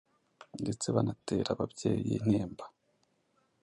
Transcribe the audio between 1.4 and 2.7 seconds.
ababyeyi intimba